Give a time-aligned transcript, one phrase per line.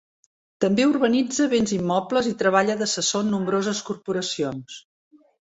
[0.63, 4.81] També urbanitza bens immobles i treballa d'assessor en nombroses corporacions.